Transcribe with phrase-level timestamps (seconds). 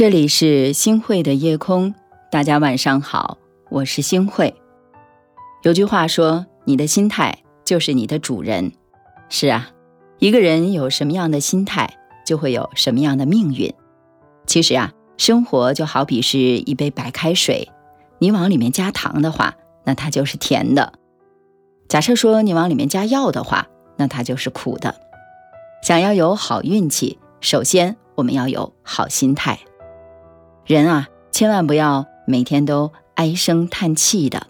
[0.00, 1.94] 这里是星慧的夜空，
[2.30, 3.36] 大家晚上好，
[3.68, 4.54] 我是星慧。
[5.62, 8.72] 有句话说，你的心态就是你的主人。
[9.28, 9.68] 是啊，
[10.18, 13.74] 一个人有什么样的心态，就会有什么样的命运。
[14.46, 17.68] 其实啊，生活就好比是一杯白开水，
[18.20, 19.54] 你往里面加糖的话，
[19.84, 20.94] 那它就是甜的；
[21.88, 23.66] 假设说你往里面加药的话，
[23.98, 24.94] 那它就是苦的。
[25.82, 29.58] 想要有好运气，首先我们要有好心态。
[30.66, 34.46] 人啊，千万不要每天都唉声叹气的。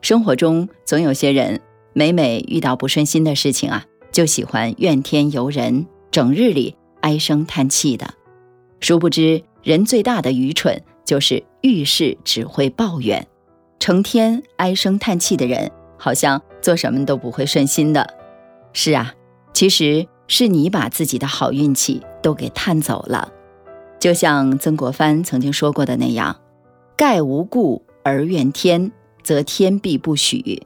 [0.00, 1.60] 生活中总有些人，
[1.92, 8.14] 每每遇到不顺心的事情啊，就喜欢怨天尤人，整日里唉声叹气的。
[8.80, 13.26] 殊不知，人最大的愚蠢就是遇事只会抱怨，
[13.78, 18.14] 成天唉声叹气的人，好像做什么都不会顺心的。
[18.72, 19.12] 是啊，
[19.52, 23.30] 其实是你把自己的好运气都给叹走了。
[24.00, 26.34] 就像曾国藩曾经说过的那样
[26.96, 28.90] ：“盖无故而怨天，
[29.22, 30.62] 则天必不许；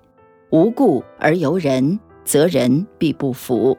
[0.50, 3.76] 无故而尤人，则人必不服。”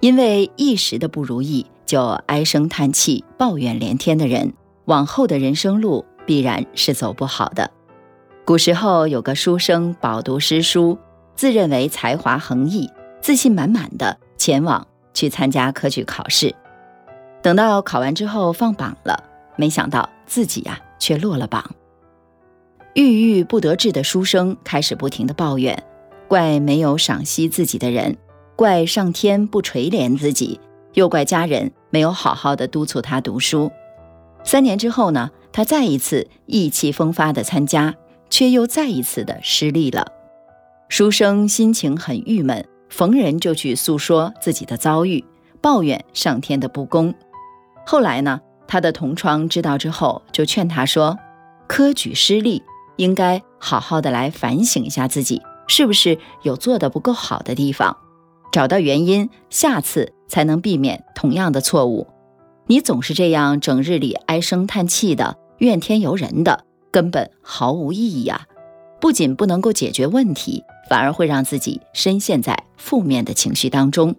[0.00, 4.52] 因为一时的不如意就唉声叹气、抱怨连天的人，
[4.84, 7.70] 往后的人生路必然是走不好的。
[8.44, 10.98] 古时候有个书生饱读诗书，
[11.34, 12.90] 自认为才华横溢，
[13.22, 16.54] 自信满满的前往去参加科举考试。
[17.46, 19.22] 等到考完之后放榜了，
[19.54, 21.76] 没想到自己呀却落了榜。
[22.94, 25.80] 郁郁不得志的书生开始不停的抱怨，
[26.26, 28.16] 怪没有赏析自己的人，
[28.56, 30.58] 怪上天不垂怜自己，
[30.94, 33.70] 又怪家人没有好好的督促他读书。
[34.42, 37.94] 三年之后呢，他再一次意气风发的参加，
[38.28, 40.04] 却又再一次的失利了。
[40.88, 45.24] 书生心情很郁闷，逢人就去诉说自己的遭遇，
[45.60, 47.14] 抱怨上天的不公。
[47.88, 51.16] 后来呢，他的同窗知道之后，就劝他说
[51.68, 52.60] ：“科举失利，
[52.96, 57.96] 应该好好的来反省一下自己，是不是有做的不够好的地方，
[58.50, 62.08] 找到原因，下次才能避免同样的错误。
[62.66, 68.48] 你总是这样整日里唉声叹气的，怨天尤人的，根本毫无意义啊！
[69.00, 74.16] 不仅不能够解决问题，反而会让自己深陷在负面的情绪当中，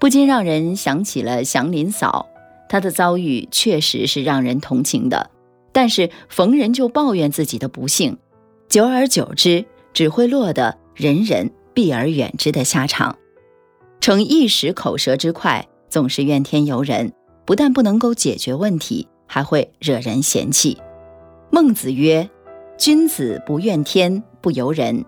[0.00, 2.26] 不禁让人想起了祥林嫂。”
[2.68, 5.30] 他的遭遇确实是让人同情的，
[5.72, 8.16] 但是逢人就抱怨自己的不幸，
[8.68, 13.18] 久而久之，只会落得人人避而远之的下场。
[14.00, 17.12] 逞一时口舌之快，总是怨天尤人，
[17.44, 20.78] 不但不能够解决问题，还会惹人嫌弃。
[21.50, 22.28] 孟子曰
[22.76, 25.04] ：“君子不怨天，不尤人。”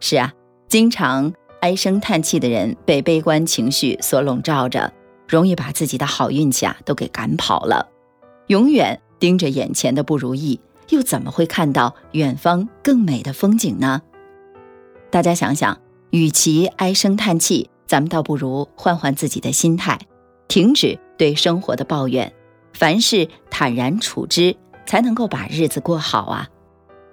[0.00, 0.32] 是啊，
[0.68, 4.92] 经常唉声叹气的人，被悲观情绪所笼罩着。
[5.32, 7.88] 容易把自己的好运气啊都给赶跑了，
[8.48, 10.60] 永远盯着眼前的不如意，
[10.90, 14.02] 又怎么会看到远方更美的风景呢？
[15.10, 19.98] 大家想想，与其唉声叹气，咱们倒不如换换自己的心态，
[20.48, 22.30] 停止对生活的抱怨，
[22.74, 24.54] 凡事坦然处之，
[24.84, 26.50] 才能够把日子过好啊！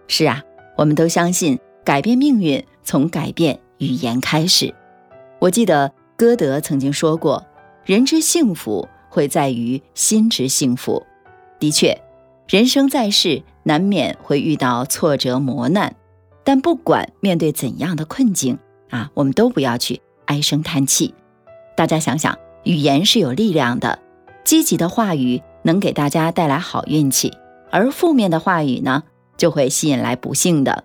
[0.09, 0.43] 是啊，
[0.75, 4.75] 我们都相信改变命运从改变语言开始。
[5.39, 7.45] 我记得歌德曾经说过。
[7.89, 11.07] 人之幸福会在于心之幸福。
[11.59, 11.99] 的确，
[12.47, 15.95] 人生在世难免会遇到挫折磨难，
[16.43, 18.59] 但不管面对怎样的困境
[18.91, 21.15] 啊，我们都不要去唉声叹气。
[21.75, 23.97] 大家想想，语言是有力量的，
[24.43, 27.33] 积极的话语能给大家带来好运气，
[27.71, 29.01] 而负面的话语呢，
[29.35, 30.83] 就会吸引来不幸的。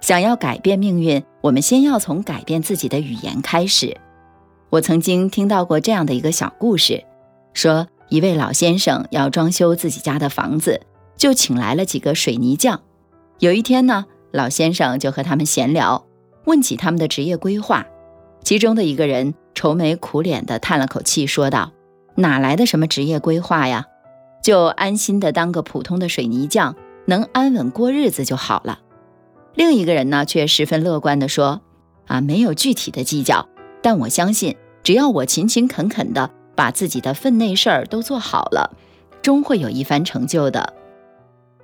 [0.00, 3.96] 想要改变命运，我们先要从改变自己的语言开始。
[4.72, 7.04] 我曾经听到过这样的一个小故事，
[7.52, 10.80] 说一位老先生要装修自己家的房子，
[11.14, 12.80] 就请来了几个水泥匠。
[13.38, 16.06] 有一天呢，老先生就和他们闲聊，
[16.46, 17.86] 问起他们的职业规划。
[18.42, 21.72] 其中的一个人愁眉苦脸地叹了口气，说道
[22.16, 23.84] ：“哪来的什么职业规划呀？
[24.42, 26.74] 就安心的当个普通的水泥匠，
[27.04, 28.80] 能安稳过日子就好了。”
[29.54, 31.60] 另一个人呢，却十分乐观地说
[32.08, 33.46] ：“啊，没有具体的计较，
[33.82, 38.76] 但我相信。”只要我勤勤恳恳地把自己的分内事儿都做好了，
[39.22, 40.72] 终会有一番成就的。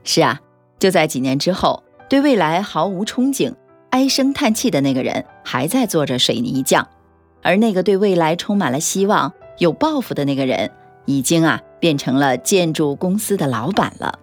[0.05, 0.41] 是啊，
[0.79, 3.53] 就在几年之后，对未来毫无憧憬、
[3.91, 6.87] 唉声叹气的那个人还在做着水泥匠，
[7.43, 10.71] 而那个对未来充满了希望、有抱负的那个人，
[11.05, 14.19] 已经啊变成了建筑公司的老板了。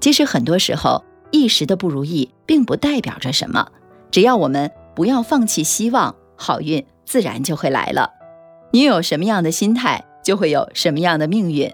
[0.00, 3.68] 其实很多时候，一时的不如意并不代表着什么，
[4.10, 6.84] 只要我们不要放弃希望，好运。
[7.04, 8.10] 自然就会来了。
[8.72, 11.72] 你有什么样的心态，就会有什么样的命运。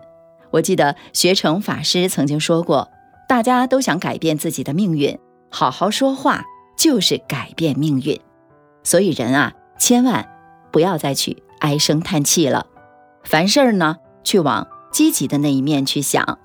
[0.50, 2.90] 我记得学成法师曾经说过，
[3.28, 5.18] 大家都想改变自己的命运，
[5.50, 6.44] 好好说话
[6.76, 8.18] 就是改变命运。
[8.82, 10.26] 所以人啊，千万
[10.72, 12.66] 不要再去唉声叹气了，
[13.22, 16.38] 凡事儿呢，去往积极的那一面去想，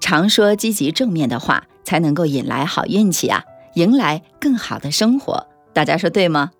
[0.00, 3.44] 常说积极正面的话，才能够引来好运气啊，
[3.74, 5.46] 迎来更好的生活。
[5.72, 6.50] 大家说对吗？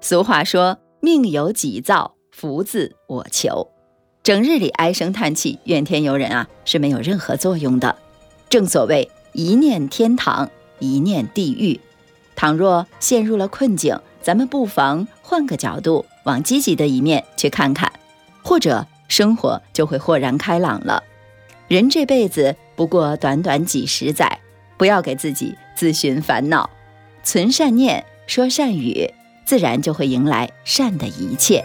[0.00, 3.66] 俗话说，命由己造，福自我求。
[4.22, 7.96] 整日里唉声叹气、怨天尤人啊，是没有任何作用的。
[8.48, 11.80] 正所谓一念天堂，一念地狱。
[12.36, 17.90] 倘若陷入了困境，咱们不妨换个角度，往积极的一面去看看，
[18.44, 21.02] 或者生活就会豁然开朗了。
[21.66, 24.38] 人这辈子不过短短几十载，
[24.76, 26.70] 不要给自己自寻烦恼，
[27.24, 29.12] 存善念，说善语，
[29.44, 31.64] 自然就会迎来善的一切。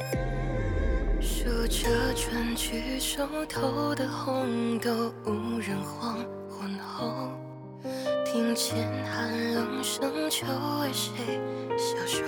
[1.21, 4.91] 数着春去手头的红豆，
[5.25, 6.17] 无人黄
[6.49, 7.31] 昏后，
[8.25, 8.75] 听见
[9.05, 10.45] 寒冷声，秋
[10.81, 11.39] 为谁
[11.77, 12.23] 消瘦？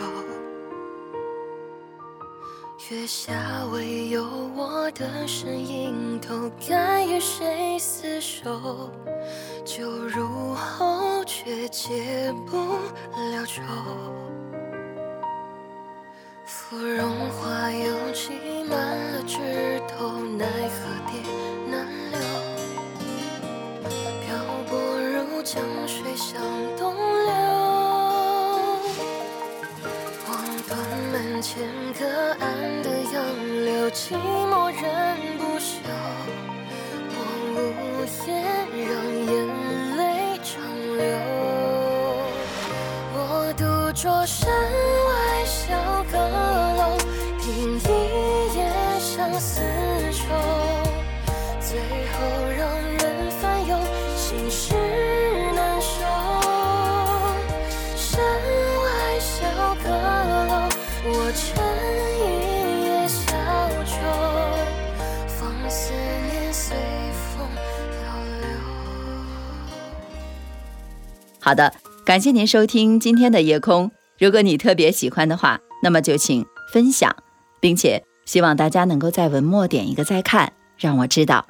[2.90, 4.24] 月下唯有
[4.56, 8.90] 我的身影透，该与谁厮守？
[9.63, 13.62] 酒入喉，却解不了愁。
[16.69, 18.30] 芙蓉花又挤
[18.69, 18.77] 满
[19.12, 21.19] 了枝头，奈何蝶
[21.68, 21.74] 难
[22.12, 22.19] 留。
[24.21, 24.38] 漂
[24.69, 26.39] 泊如江水向
[26.77, 26.94] 东
[27.25, 27.33] 流，
[30.27, 30.31] 望
[30.68, 30.77] 断
[31.12, 31.68] 门前
[31.98, 32.06] 隔
[32.39, 32.48] 岸
[32.83, 33.18] 的杨
[33.66, 35.74] 柳，寂寞忍不休。
[37.16, 37.18] 我
[37.56, 37.57] 无
[38.27, 38.30] 言，
[38.86, 38.94] 让
[39.25, 39.33] 眼
[39.98, 40.00] 泪
[40.44, 40.54] 长
[41.00, 41.01] 流。
[43.16, 43.18] 我
[43.57, 43.63] 独
[43.94, 45.10] 坐山外
[45.46, 46.18] 小阁。
[46.18, 46.98] 楼，
[47.40, 47.82] 听一
[48.56, 48.60] 夜
[49.00, 49.62] 相思
[50.12, 50.26] 愁，
[51.60, 52.20] 最后
[52.58, 52.62] 让
[52.98, 53.78] 人烦忧，
[54.16, 54.74] 心事
[55.56, 55.92] 难收。
[57.96, 59.28] 山外小
[59.84, 60.70] 阁楼，
[61.06, 61.42] 我乘
[62.16, 62.20] 一
[62.86, 63.20] 夜小
[63.86, 63.92] 舟，
[65.28, 65.40] 放
[65.70, 66.78] 思念随
[67.36, 68.00] 风漂
[68.42, 68.44] 流。
[71.40, 71.74] 好的，
[72.06, 73.92] 感谢您收听今天的夜空。
[74.19, 77.16] 如果你特别喜欢的话，那么就请分享，
[77.60, 78.04] 并且。
[78.25, 81.48] 希望大家能够在文末点一个再看，让我知道。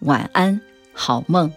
[0.00, 0.58] 晚安，
[0.94, 1.52] 好梦。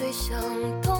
[0.00, 0.34] 吹向
[0.80, 0.99] 东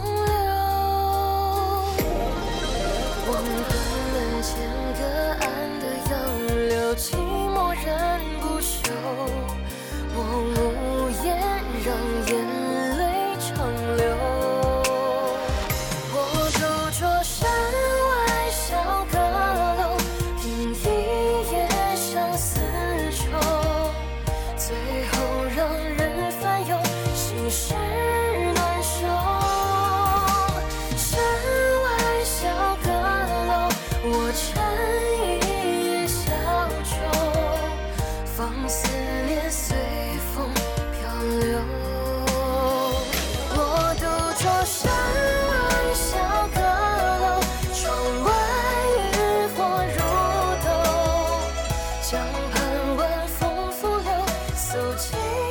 [55.10, 55.49] sweet